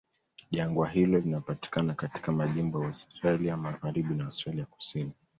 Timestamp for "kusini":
4.65-5.11